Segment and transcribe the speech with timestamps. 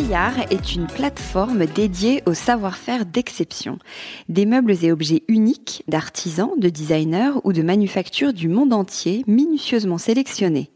[0.00, 3.80] Meillard est une plateforme dédiée au savoir-faire d'exception.
[4.28, 9.98] Des meubles et objets uniques d'artisans, de designers ou de manufactures du monde entier minutieusement
[9.98, 10.70] sélectionnés.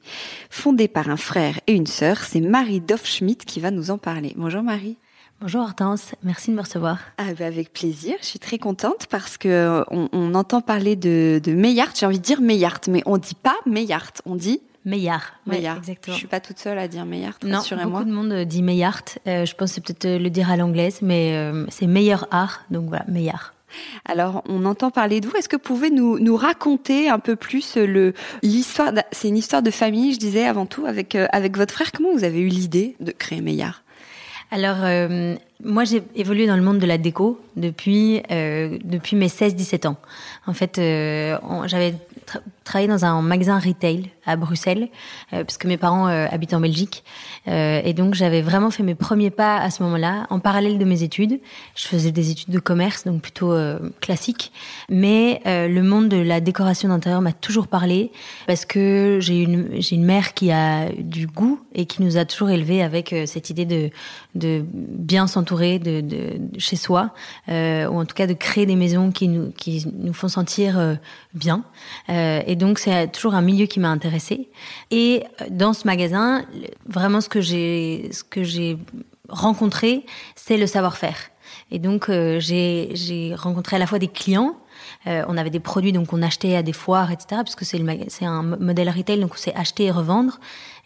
[0.50, 4.32] Fondé par un frère et une sœur, c'est Marie Doff-Schmidt qui va nous en parler.
[4.36, 4.96] Bonjour Marie.
[5.40, 6.98] Bonjour Hortense, merci de me recevoir.
[7.16, 11.40] Ah bah, avec plaisir, je suis très contente parce que euh, on, entend parler de,
[11.42, 15.34] de Meillard, j'ai envie de dire Meillard, mais on dit pas Meillard, on dit Meillard.
[15.46, 15.78] Meillard.
[15.78, 16.14] exactement.
[16.14, 19.02] Je suis pas toute seule à dire Meillard, Non, beaucoup de monde dit Meillard.
[19.26, 22.64] Euh, je pense que c'est peut-être euh, le dire à l'anglaise, mais c'est meilleur art,
[22.70, 23.54] donc voilà, Meillard.
[24.04, 25.34] Alors, on entend parler de vous.
[25.34, 29.62] Est-ce que vous pouvez nous, nous raconter un peu plus le l'histoire C'est une histoire
[29.62, 31.90] de famille, je disais avant tout, avec avec votre frère.
[31.92, 33.82] Comment vous avez eu l'idée de créer Meillard
[34.52, 39.28] alors, euh, moi, j'ai évolué dans le monde de la déco depuis, euh, depuis mes
[39.28, 39.96] 16-17 ans.
[40.46, 41.94] En fait, euh, j'avais
[42.64, 44.88] travaillé dans un magasin retail à Bruxelles,
[45.32, 47.02] euh, parce que mes parents euh, habitent en Belgique.
[47.48, 50.84] Euh, et donc, j'avais vraiment fait mes premiers pas à ce moment-là, en parallèle de
[50.84, 51.40] mes études.
[51.74, 53.52] Je faisais des études de commerce, donc plutôt
[54.00, 54.52] classiques.
[54.88, 58.12] Mais le monde de la décoration d'intérieur m'a toujours parlé,
[58.46, 62.24] parce que j'ai une, j'ai une mère qui a du goût et qui nous a
[62.24, 63.90] toujours élevés avec cette idée de,
[64.34, 67.10] de bien s'entourer de, de, chez soi,
[67.48, 70.96] ou en tout cas de créer des maisons qui nous, qui nous font sentir
[71.34, 71.64] bien.
[72.56, 74.48] Donc, c'est toujours un milieu qui m'a intéressé
[74.90, 76.44] et euh, dans ce magasin,
[76.86, 78.78] vraiment ce que j'ai, ce que j'ai
[79.28, 80.04] rencontré,
[80.34, 81.16] c'est le savoir-faire.
[81.70, 84.56] Et donc, euh, j'ai rencontré à la fois des clients,
[85.06, 87.42] euh, on avait des produits donc on achetait à des foires, etc.
[87.44, 90.38] Puisque c'est c'est un modèle retail, donc on sait acheter et revendre.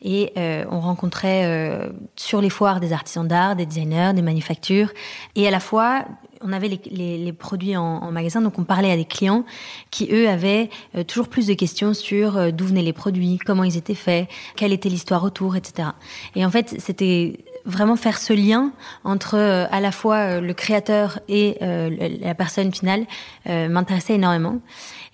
[0.02, 4.90] Et on rencontrait sur les foires des artisans d'art, des designers, des manufactures,
[5.36, 6.04] et à la fois
[6.42, 9.44] on avait les, produits en, magasin, donc on parlait à des clients
[9.90, 13.64] qui, eux, avaient euh, toujours plus de questions sur euh, d'où venaient les produits, comment
[13.64, 15.90] ils étaient faits, quelle était l'histoire autour, etc.
[16.34, 18.72] Et en fait, c'était vraiment faire ce lien
[19.04, 23.04] entre euh, à la fois le créateur et la personne finale
[23.46, 24.60] m'intéressait énormément.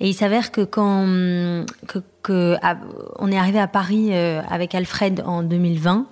[0.01, 1.07] Et il s'avère que quand
[2.23, 2.57] que,
[3.19, 6.07] on est arrivé à Paris avec Alfred en 2020,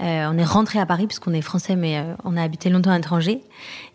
[0.00, 3.42] on est rentré à Paris puisqu'on est français mais on a habité longtemps à l'étranger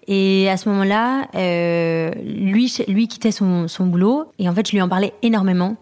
[0.08, 4.32] et à ce moment-là, euh, lui, lui quittait son, son, boulot.
[4.38, 5.78] Et en fait, je lui en parlais énormément.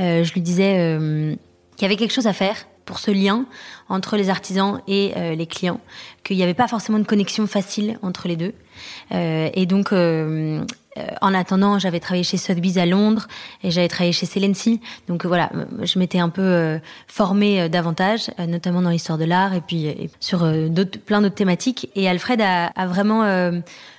[0.00, 1.34] Euh, je lui disais euh,
[1.76, 2.56] qu'il y avait quelque chose à faire
[2.88, 3.44] pour ce lien
[3.90, 5.78] entre les artisans et euh, les clients,
[6.24, 8.54] qu'il n'y avait pas forcément de connexion facile entre les deux.
[9.12, 10.64] Euh, et donc, euh,
[11.20, 13.28] en attendant, j'avais travaillé chez Sotheby's à Londres
[13.62, 14.80] et j'avais travaillé chez Celency.
[15.06, 20.10] Donc voilà, je m'étais un peu formée davantage, notamment dans l'histoire de l'art et puis
[20.18, 20.40] sur
[21.06, 21.88] plein d'autres thématiques.
[21.94, 23.22] Et Alfred a vraiment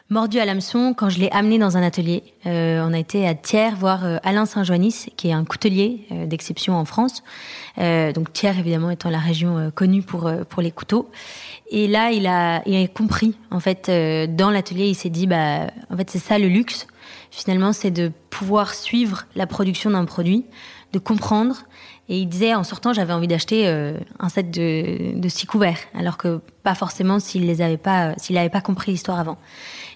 [0.09, 2.23] mordu à l'hameçon quand je l'ai amené dans un atelier.
[2.47, 6.25] Euh, on a été à Thiers voir euh, Alain Saint-Joannis, qui est un coutelier euh,
[6.25, 7.23] d'exception en France.
[7.77, 11.09] donc Thiers, évidemment, étant la région connue pour pour les couteaux.
[11.69, 13.35] Et là, il a, il a compris.
[13.51, 13.89] En fait,
[14.35, 16.87] dans l'atelier, il s'est dit, bah, en fait, c'est ça le luxe.
[17.31, 20.45] Finalement, c'est de pouvoir suivre la production d'un produit,
[20.91, 21.63] de comprendre.
[22.09, 26.41] Et il disait, en sortant, j'avais envie d'acheter un set de, six couverts, alors que
[26.63, 29.37] pas forcément s'il avait pas, n'avait pas compris l'histoire avant.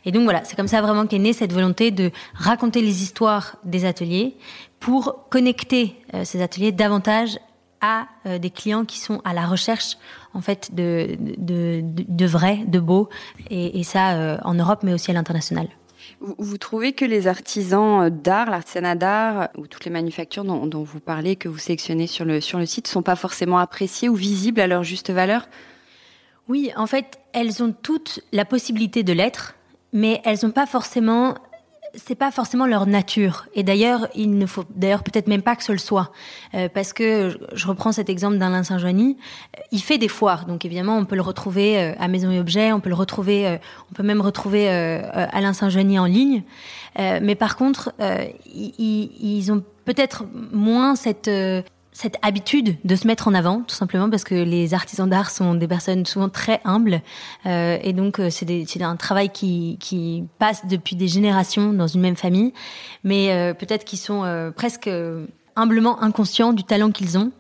[0.06, 3.56] Et donc voilà, c'est comme ça vraiment qu'est née cette volonté de raconter les histoires
[3.64, 4.36] des ateliers
[4.80, 7.40] pour connecter euh, ces ateliers davantage
[7.80, 9.98] à euh, des clients qui sont à la recherche
[10.34, 13.10] en fait de, de, de, de vrai, de beau,
[13.50, 15.68] et, ça euh, en Europe mais aussi à l'international.
[16.20, 21.00] Vous, trouvez que les artisans d'art, l'artisanat d'art ou toutes les manufactures dont, dont, vous
[21.00, 24.62] parlez, que vous sélectionnez sur le, sur le site, sont pas forcément appréciées ou visibles
[24.62, 25.48] à leur juste valeur?
[26.48, 29.56] Oui, en fait, elles ont toutes la possibilité de l'être,
[29.94, 31.36] mais elles n'ont pas forcément
[31.96, 33.46] c'est pas forcément leur nature.
[33.54, 36.12] Et d'ailleurs, il ne faut d'ailleurs peut-être même pas que ce le soit,
[36.56, 39.18] euh, parce que je reprends cet exemple d'Alain Saint-Joigny.
[39.72, 42.72] Il fait des foires, donc évidemment, on peut le retrouver euh, à Maison et Objets,
[42.72, 43.58] on peut le retrouver, euh,
[43.92, 46.44] on peut même retrouver Alain Saint-Joigny en ligne.
[46.98, 47.94] mais par contre,
[48.46, 51.30] ils, ils, ont peut-être moins cette
[51.94, 55.54] cette habitude de se mettre en avant, tout simplement parce que les artisans d'art sont
[55.54, 57.02] des personnes souvent très humbles
[57.46, 62.02] euh, et donc euh, c'est un travail qui, qui passe depuis des générations dans une
[62.02, 62.52] même famille,
[63.04, 64.90] mais euh, peut-être qu'ils sont euh, presque
[65.56, 67.32] humblement inconscients du talent qu'ils ont.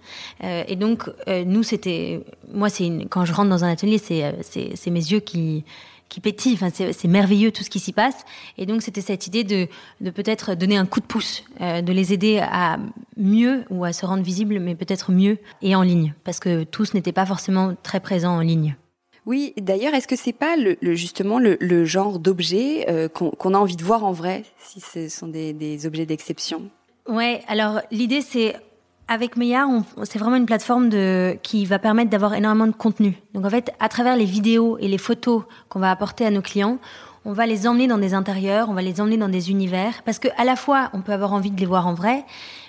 [0.43, 1.09] et donc
[1.47, 2.23] nous c'était,
[2.53, 5.65] moi c'est quand je rentre dans un atelier c'est c'est mes yeux qui
[6.13, 6.53] qui pétille.
[6.53, 8.23] Enfin, c'est merveilleux tout ce qui s'y passe.
[8.59, 9.67] Et donc, c'était cette idée de,
[9.99, 12.77] de peut-être donner un coup de pouce, euh, de les aider à
[13.17, 16.93] mieux ou à se rendre visibles, mais peut-être mieux et en ligne, parce que tous
[16.93, 18.75] n'étaient pas forcément très présents en ligne.
[19.25, 23.57] Oui, d'ailleurs, est-ce que c'est pas le, justement le, le genre d'objet euh, qu'on a
[23.57, 26.69] envie de voir en vrai, si ce sont des, des objets d'exception?
[27.07, 28.55] Ouais, alors l'idée c'est
[29.07, 29.69] avec Meillard,
[30.03, 30.89] c'est vraiment une plateforme
[31.41, 33.17] qui va permettre d'avoir énormément de contenu.
[33.33, 36.41] Donc en fait, à travers les vidéos et les photos qu'on va apporter à nos
[36.41, 36.79] clients,
[37.25, 40.19] on va les emmener dans des intérieurs, on va les emmener dans des univers, parce
[40.19, 42.25] que à la fois, on peut avoir envie de les voir en vrai,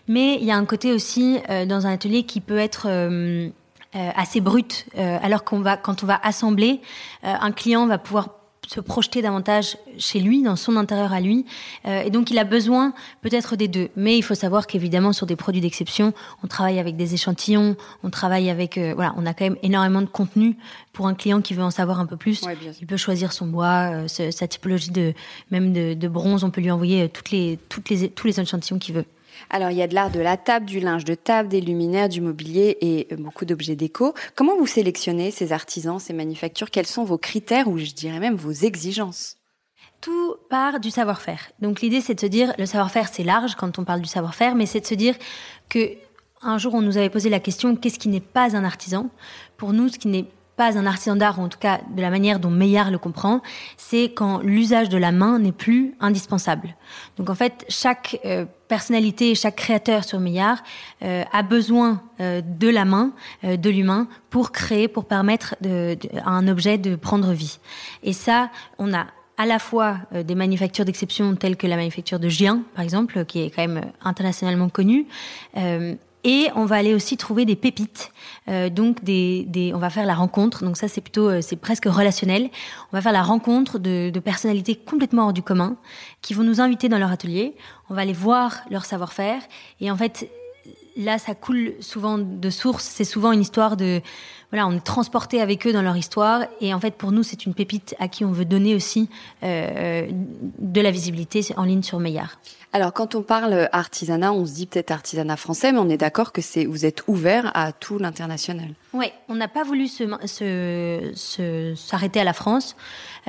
[0.07, 3.49] mais il y a un côté aussi euh, dans un atelier qui peut être euh,
[3.97, 6.81] euh, assez brut, alors qu'on va, quand on va assembler,
[7.23, 8.29] un client va pouvoir
[8.67, 11.45] se projeter davantage chez lui, dans son intérieur à lui.
[11.87, 13.89] Euh, et donc, il a besoin peut-être des deux.
[13.97, 16.13] Mais il faut savoir qu'évidemment, sur des produits d'exception,
[16.43, 18.79] on travaille avec des échantillons, on travaille avec...
[18.79, 20.57] Euh, voilà, on a quand même énormément de contenu
[20.93, 22.43] pour un client qui veut en savoir un peu plus.
[22.81, 25.13] il peut choisir son bois, euh, sa typologie de
[25.51, 26.45] même de, de, bronze.
[26.45, 29.07] On peut lui envoyer toutes les, toutes les, tous les échantillons qu'il veut.
[29.51, 32.09] Alors il y a de l'art de la table, du linge de table, des luminaires,
[32.09, 34.15] du mobilier et euh, beaucoup d'objets déco.
[34.35, 36.71] Comment vous sélectionnez ces artisans, ces manufactures?
[36.71, 39.37] Quels sont vos critères ou je dirais même vos exigences?
[40.01, 41.51] Tout part du savoir-faire.
[41.61, 44.55] Donc l'idée c'est de se dire, le savoir-faire c'est large quand on parle du savoir-faire,
[44.55, 45.15] mais c'est de se dire
[45.69, 45.93] que
[46.43, 49.11] un jour on nous avait posé la question qu'est-ce qui n'est pas un artisan?
[49.57, 52.39] Pour nous, ce qui n'est pas un artisan d'art, en tout cas de la manière
[52.39, 53.43] dont Meillard le comprend,
[53.77, 56.77] c'est quand l'usage de la main n'est plus indispensable.
[57.17, 60.63] Donc en fait, chaque euh, personnalité, chaque créateur sur Meillard
[61.03, 63.13] euh, a besoin euh, de la main,
[63.43, 65.55] de l'humain, pour créer, pour permettre
[66.25, 67.59] à un objet de prendre vie.
[68.03, 72.29] Et ça, on a à la fois des manufactures d'exception telles que la manufacture de
[72.29, 75.07] Gien, par exemple, qui est quand même internationalement connue,
[76.25, 78.11] et on va aller aussi trouver des pépites.
[78.49, 80.65] Euh, donc des, des, on va faire la rencontre.
[80.65, 82.51] Donc ça c'est plutôt, euh, c'est presque relationnel.
[82.93, 85.77] On va faire la rencontre de, de, personnalités complètement hors du commun
[86.23, 87.55] qui vont nous inviter dans leur atelier.
[87.91, 89.43] On va aller voir leur savoir-faire.
[89.81, 90.29] Et en fait,
[90.97, 92.85] là, ça coule souvent de source.
[92.85, 94.01] C'est souvent une histoire de,
[94.51, 96.43] voilà, on est transporté avec eux dans leur histoire.
[96.61, 99.09] Et en fait, pour nous, c'est une pépite à qui on veut donner aussi
[99.43, 100.07] euh,
[100.59, 102.39] de la visibilité en ligne sur Meillard.
[102.73, 106.33] Alors, quand on parle artisanat, on se dit peut-être artisanat français, mais on est d'accord
[106.33, 108.71] que c'est vous êtes ouvert à tout l'international.
[108.93, 110.27] Oui, on n'a pas voulu s'arrêter
[111.15, 112.75] se, se, à la France.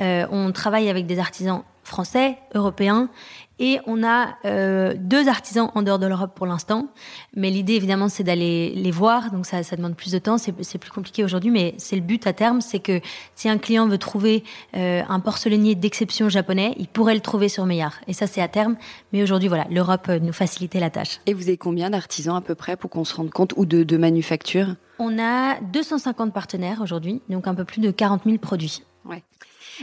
[0.00, 3.10] Euh, on travaille avec des artisans français, européens,
[3.58, 6.88] et on a euh, deux artisans en dehors de l'Europe pour l'instant.
[7.34, 9.30] Mais l'idée, évidemment, c'est d'aller les voir.
[9.30, 10.36] Donc ça, ça demande plus de temps.
[10.36, 12.60] C'est plus compliqué aujourd'hui, mais c'est le but à terme.
[12.60, 13.00] C'est que
[13.34, 14.44] si un client veut trouver
[14.76, 17.94] euh, un porcelainier d'exception japonais, il pourrait le trouver sur Meillard.
[18.06, 18.76] Et ça, c'est à terme.
[19.12, 21.20] Mais aujourd'hui, voilà, l'Europe nous facilitait la tâche.
[21.24, 23.84] Et vous avez combien d'artisans à peu près pour qu'on se rende compte ou de,
[23.84, 28.82] de manufactures On a 250 partenaires aujourd'hui, donc un peu plus de 40 000 produits.
[29.06, 29.22] Ouais.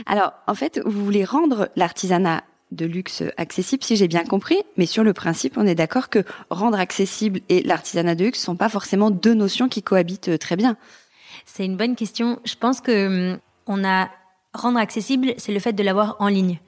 [0.06, 4.86] Alors, en fait, vous voulez rendre l'artisanat de luxe accessible, si j'ai bien compris, mais
[4.86, 8.68] sur le principe, on est d'accord que rendre accessible et l'artisanat de luxe sont pas
[8.68, 10.76] forcément deux notions qui cohabitent euh, très bien.
[11.46, 12.40] C'est une bonne question.
[12.44, 14.10] Je pense que hum, on a
[14.54, 16.60] rendre accessible, c'est le fait de l'avoir en ligne.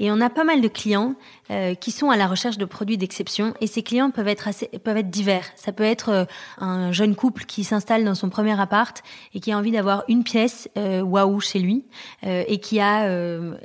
[0.00, 1.14] Et on a pas mal de clients
[1.50, 4.66] euh, qui sont à la recherche de produits d'exception et ces clients peuvent être assez,
[4.66, 5.44] peuvent être divers.
[5.56, 6.24] Ça peut être euh,
[6.58, 9.02] un jeune couple qui s'installe dans son premier appart
[9.34, 11.84] et qui a envie d'avoir une pièce euh, waouh chez lui
[12.24, 13.08] euh, et qui a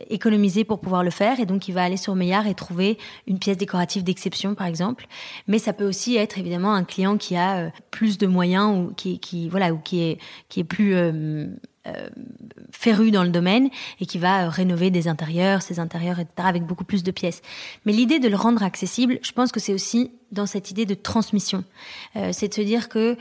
[0.10, 3.39] économisé pour pouvoir le faire et donc il va aller sur Meillard et trouver une
[3.39, 5.08] pièce décorative d'exception par exemple.
[5.48, 9.20] Mais ça peut aussi être évidemment un client qui a plus de moyens ou qui,
[9.20, 10.18] qui voilà ou qui est
[10.50, 10.96] qui est plus
[11.86, 12.10] euh,
[12.72, 16.63] féru dans le domaine et qui va euh, rénover des intérieurs, ses intérieurs, etc., avec
[16.63, 17.42] beaucoup plus de pièces.
[17.86, 20.94] Mais l'idée de le rendre accessible, je pense que c'est aussi dans cette idée de
[20.94, 21.66] transmission.
[22.16, 23.18] Euh, c'est de se dire que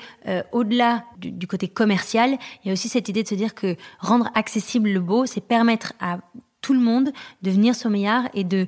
[0.52, 3.76] au-delà du, du, côté commercial, il y a aussi cette idée de se dire que
[3.98, 6.18] rendre accessible le beau, c'est permettre à
[6.62, 7.10] tout le monde
[7.42, 8.66] de venir sur Meillard et de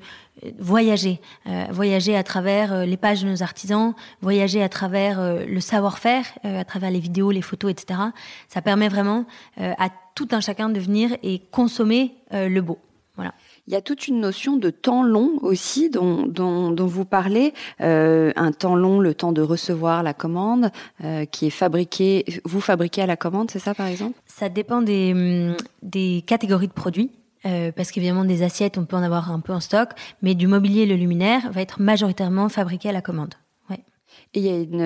[0.58, 1.20] voyager,
[1.70, 6.90] voyager à travers les pages de nos artisans, voyager à travers le savoir-faire, à travers
[6.90, 8.00] les vidéos, les photos, etc.
[8.48, 9.24] Ça permet vraiment
[9.56, 12.78] à tout un chacun de venir et consommer le beau.
[13.16, 13.32] Voilà.
[13.66, 17.54] Il y a toute une notion de temps long aussi dont, dont, dont vous parlez,
[17.80, 20.70] euh, un temps long, le temps de recevoir la commande,
[21.02, 24.18] euh, qui est fabriqué, vous fabriquez à la commande, c'est ça par exemple?
[24.26, 27.10] Ça dépend des, hum, des catégories de produits.
[27.46, 29.90] Euh, parce qu'évidemment des assiettes, on peut en avoir un peu en stock,
[30.22, 33.34] mais du mobilier, le luminaire va être majoritairement fabriqué à la commande.
[34.34, 34.80] Et il y a une,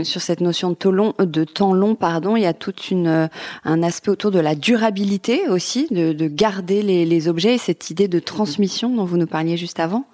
[0.00, 2.74] euh, sur cette notion de temps long, de temps long, pardon, il y a tout
[2.90, 3.28] une, euh,
[3.64, 7.90] un aspect autour de la durabilité aussi, de, de garder les, les, objets et cette
[7.90, 10.04] idée de transmission dont vous nous parliez juste avant.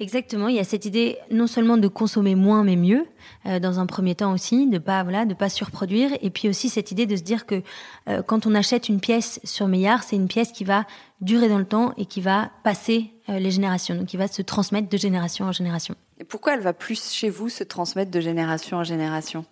[0.00, 3.06] Exactement, il y a cette idée non seulement de consommer moins mais mieux,
[3.46, 6.68] euh, dans un premier temps aussi, de pas voilà, de pas surproduire, et puis aussi
[6.68, 7.62] cette idée de se dire que
[8.08, 10.84] euh, quand on achète une pièce sur Meillard, c'est une pièce qui va
[11.24, 14.42] durer dans le temps et qui va passer euh, les générations, donc qui va se
[14.42, 15.94] transmettre de génération en génération.
[16.18, 19.44] Et pourquoi elle va plus chez vous se transmettre de génération en génération?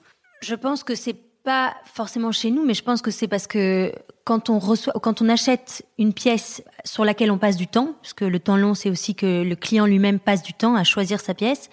[0.43, 3.93] Je pense que c'est pas forcément chez nous, mais je pense que c'est parce que
[4.25, 8.13] quand on reçoit, quand on achète une pièce sur laquelle on passe du temps, parce
[8.13, 11.21] que le temps long, c'est aussi que le client lui-même passe du temps à choisir
[11.21, 11.69] sa pièce.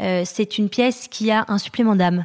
[0.00, 2.24] Euh, c'est une pièce qui a un supplément d'âme.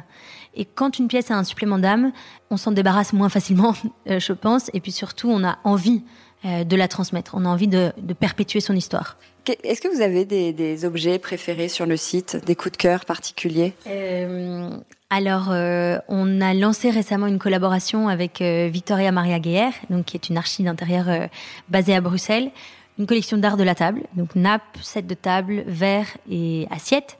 [0.54, 2.12] Et quand une pièce a un supplément d'âme,
[2.50, 3.74] on s'en débarrasse moins facilement,
[4.08, 4.70] euh, je pense.
[4.72, 6.02] Et puis surtout, on a envie
[6.44, 7.34] de la transmettre.
[7.34, 9.16] On a envie de, de perpétuer son histoire.
[9.62, 13.04] Est-ce que vous avez des, des, objets préférés sur le site, des coups de cœur
[13.04, 13.74] particuliers?
[13.86, 14.70] Euh,
[15.10, 20.16] Alors, euh, on a lancé récemment une collaboration avec euh, Victoria Maria Guerre, donc qui
[20.16, 21.26] est une archi d'intérieur euh,
[21.68, 22.50] basée à Bruxelles,
[22.98, 27.16] une collection d'art de la table, donc nappes, set de table, verres et assiettes.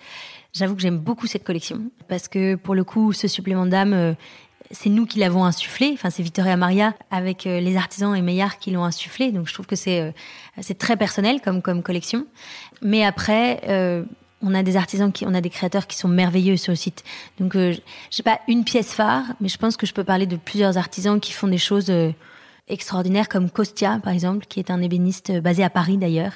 [0.53, 4.17] J'avoue que j'aime beaucoup cette collection parce que pour le coup, ce supplément d'âme
[4.71, 5.91] c'est nous qui l'avons insufflé.
[5.95, 9.33] Enfin, c'est Victoria Maria avec euh, les artisans et Meillard qui l'ont insufflé.
[9.33, 12.27] Donc, je trouve que c'est euh, très personnel comme comme collection.
[12.83, 14.05] Mais après, euh,
[14.43, 17.05] on a des artisans qui, on a des créateurs qui sont merveilleux sur le site.
[17.39, 17.75] Donc, euh,
[18.11, 21.21] j'ai pas une pièce phare, mais je pense que je peux parler de plusieurs artisans
[21.21, 21.91] qui font des choses
[22.69, 26.33] extraordinaires comme Costia par exemple qui est un ébéniste basé à Paris d'ailleurs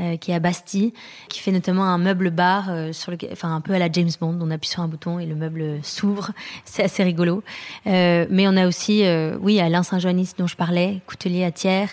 [0.00, 0.94] euh, qui est à Bastille
[1.28, 4.10] qui fait notamment un meuble bar euh, sur le enfin un peu à la James
[4.20, 4.38] Bond.
[4.40, 6.30] On appuie sur un bouton et le meuble s'ouvre.
[6.64, 7.42] C'est assez rigolo.
[7.86, 11.86] Euh, mais on a aussi euh, oui Alain Saint-Joannis dont je parlais coutelier à Thiers.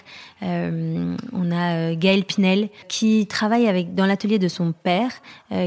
[0.43, 5.11] Euh, on a Gaëlle Pinel qui travaille avec dans l'atelier de son père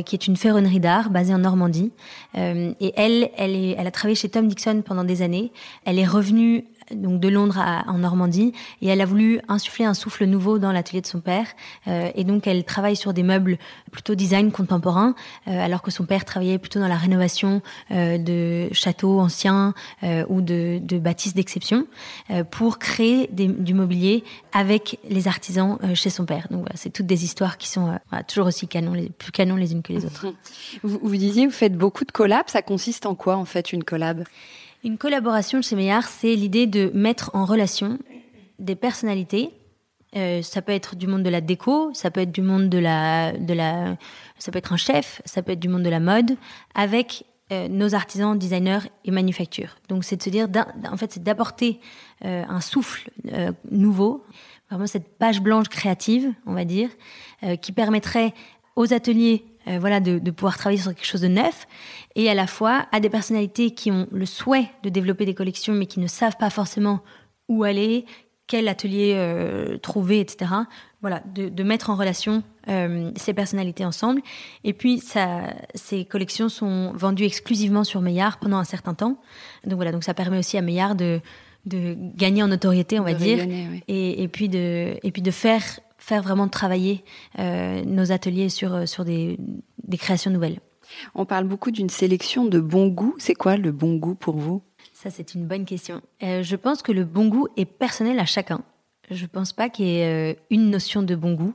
[0.06, 1.92] qui est une ferronnerie d'art basée en Normandie.
[2.34, 5.52] Et elle elle est elle a travaillé chez Tom Dixon pendant des années.
[5.84, 9.94] Elle est revenue donc de Londres à, en Normandie, et elle a voulu insuffler un
[9.94, 11.46] souffle nouveau dans l'atelier de son père.
[11.88, 13.58] Euh, et donc elle travaille sur des meubles
[13.90, 15.14] plutôt design contemporain,
[15.48, 19.74] euh, alors que son père travaillait plutôt dans la rénovation euh, de châteaux anciens
[20.28, 21.86] ou de, bâtisses d'exception,
[22.50, 26.46] pour créer des, du mobilier avec les artisans chez son père.
[26.50, 27.98] Donc voilà, c'est toutes des histoires qui sont
[28.28, 30.26] toujours aussi canon, les, plus canon les unes que les autres.
[30.82, 32.48] Vous, vous disiez, vous faites beaucoup de collabs.
[32.48, 34.24] Ça consiste en quoi en fait une collab?
[34.84, 37.98] Une collaboration chez Meillard, c'est l'idée de mettre en relation
[38.58, 39.50] des personnalités.
[40.14, 42.78] Euh, ça peut être du monde de la déco, ça peut être du monde de
[42.78, 43.96] la, de la,
[44.38, 46.36] ça peut être un chef, ça peut être du monde de la mode,
[46.74, 49.76] avec euh, nos artisans, designers et manufactures.
[49.88, 50.46] Donc c'est de se dire,
[50.90, 51.80] en fait, c'est d'apporter
[52.24, 53.10] euh, un souffle
[53.70, 54.24] nouveau,
[54.70, 56.90] vraiment cette page blanche créative, on va dire,
[57.60, 58.34] qui permettrait
[58.76, 61.66] aux ateliers euh, voilà, de, de pouvoir travailler sur quelque chose de neuf,
[62.14, 65.74] et à la fois à des personnalités qui ont le souhait de développer des collections,
[65.74, 67.00] mais qui ne savent pas forcément
[67.48, 68.06] où aller,
[68.46, 70.50] quel atelier euh, trouver, etc.
[71.00, 74.22] Voilà, de, de mettre en relation euh, ces personnalités ensemble.
[74.64, 79.18] Et puis, ça, ces collections sont vendues exclusivement sur Meillard pendant un certain temps.
[79.66, 81.20] Donc voilà, donc ça permet aussi à Meillard de,
[81.66, 83.82] de gagner en notoriété, on va de dire, oui.
[83.88, 85.62] et, et puis de, et puis de faire
[86.04, 87.02] faire vraiment travailler
[87.38, 89.38] euh, nos ateliers sur, euh, sur des,
[89.82, 90.60] des créations nouvelles.
[91.14, 93.14] On parle beaucoup d'une sélection de bon goût.
[93.18, 94.62] C'est quoi le bon goût pour vous?
[94.92, 96.02] Ça, c'est une bonne question.
[96.22, 98.60] Euh, je pense que le bon goût est personnel à chacun.
[99.10, 101.54] Je pense pas qu'il y ait euh, une notion de bon goût.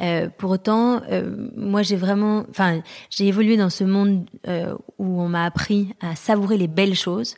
[0.00, 5.20] Euh, pour autant, euh, moi j'ai vraiment, enfin, j'ai évolué dans ce monde euh, où
[5.20, 7.34] on m'a appris à savourer les belles choses.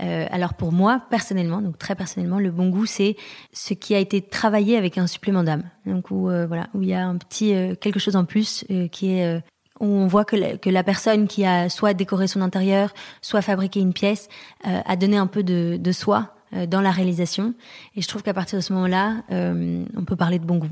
[0.00, 3.16] Euh, alors pour moi, personnellement, donc très personnellement, le bon goût c'est
[3.52, 5.64] ce qui a été travaillé avec un supplément d'âme.
[5.86, 9.12] Donc où euh, voilà, où il y a un petit quelque chose en plus qui
[9.12, 9.42] est
[9.80, 13.42] où on voit que la, que la personne qui a soit décoré son intérieur, soit
[13.42, 14.28] fabriqué une pièce,
[14.62, 17.54] a donné un peu de, de soi dans la réalisation.
[17.96, 20.70] Et je trouve qu'à partir de ce moment-là, euh, on peut parler de bon goût.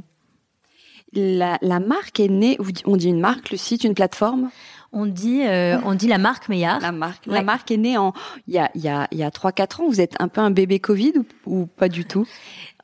[1.12, 4.50] La, la marque est née, on dit une marque, le site, une plateforme?
[4.92, 6.80] On dit, euh, on dit la marque Meillard.
[6.80, 7.26] La marque.
[7.26, 8.14] La marque est née en
[8.46, 9.88] il y a il y a il y a trois quatre ans.
[9.88, 11.12] Vous êtes un peu un bébé Covid
[11.46, 12.26] ou, pas du tout?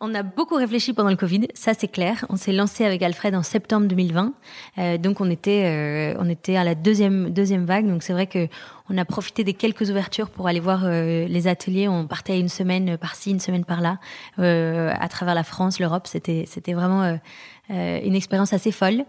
[0.01, 2.27] On a beaucoup réfléchi pendant le Covid, ça c'est clair.
[2.29, 4.35] On s'est lancé avec Alfred en septembre 2020,
[4.77, 7.87] euh, donc on était euh, on était à la deuxième deuxième vague.
[7.87, 8.49] Donc c'est vrai que
[8.91, 11.89] on a profité des quelques ouvertures pour aller voir euh, les ateliers.
[11.89, 13.99] On partait une semaine par-ci, une semaine par-là,
[14.41, 16.07] euh, à travers la France, l'Europe.
[16.07, 17.19] C'était c'était vraiment
[17.71, 19.05] une expérience assez folle.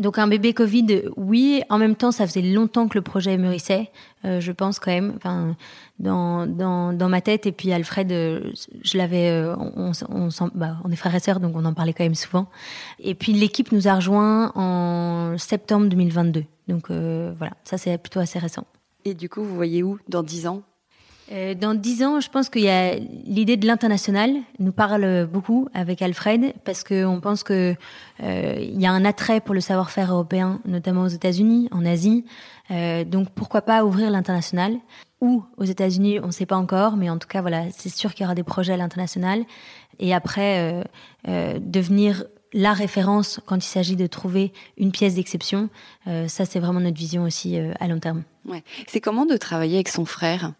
[0.00, 1.62] Donc un bébé Covid, oui.
[1.70, 3.90] En même temps, ça faisait longtemps que le projet mûrissait,
[4.24, 5.56] euh, je pense quand même, enfin,
[5.98, 7.46] dans, dans, dans ma tête.
[7.46, 8.52] Et puis Alfred, euh,
[8.82, 9.90] je l'avais, euh, on,
[10.54, 12.48] bah, on est frères et sœurs, donc on en parlait quand même souvent.
[13.00, 16.44] Et puis l'équipe nous a rejoints en septembre 2022.
[16.68, 18.64] Donc voilà, ça c'est plutôt assez récent.
[19.04, 20.62] Et du coup, vous voyez où dans dix ans?
[21.30, 25.68] Euh, dans dix ans, je pense qu'il y a l'idée de l'international nous parle beaucoup
[25.74, 27.74] avec Alfred parce qu'on pense que
[28.22, 32.24] euh, il y a un attrait pour le savoir-faire européen, notamment aux États-Unis, en Asie.
[32.70, 34.76] Euh, donc pourquoi pas ouvrir l'international
[35.20, 38.14] ou aux États-Unis, on ne sait pas encore, mais en tout cas voilà, c'est sûr
[38.14, 39.44] qu'il y aura des projets à l'international.
[39.98, 40.84] Et après
[41.26, 45.70] devenir la référence quand il s'agit de trouver une pièce d'exception,
[46.06, 48.22] ça c'est vraiment notre vision aussi à long terme.
[48.46, 48.62] Ouais.
[48.86, 50.52] C'est comment de travailler avec son frère?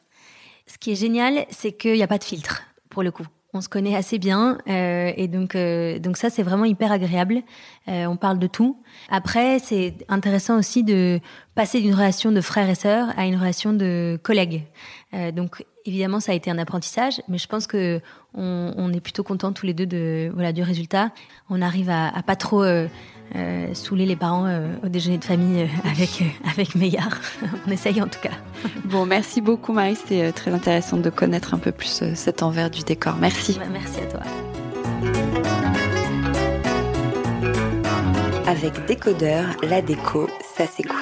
[0.68, 3.26] Ce qui est génial, c'est qu'il n'y a pas de filtre, pour le coup.
[3.54, 7.40] On se connaît assez bien euh, et donc euh, donc ça c'est vraiment hyper agréable.
[7.88, 8.82] Euh, on parle de tout.
[9.08, 11.18] Après c'est intéressant aussi de
[11.54, 14.64] passer d'une relation de frère et sœur à une relation de collègue.
[15.14, 18.02] Euh, donc évidemment ça a été un apprentissage, mais je pense que
[18.34, 21.10] on, on est plutôt contents tous les deux de voilà du résultat.
[21.48, 22.62] On arrive à, à pas trop
[23.36, 27.20] euh, euh, saouler les parents euh, au déjeuner de famille euh, avec, avec Meillard.
[27.66, 28.32] On essaye en tout cas.
[28.84, 32.82] Bon, merci beaucoup Marie, c'était très intéressant de connaître un peu plus cet envers du
[32.82, 33.16] décor.
[33.20, 33.58] Merci.
[33.58, 34.20] Bah, merci à toi.
[38.46, 40.96] Avec Décodeur, la déco, ça s'écoute.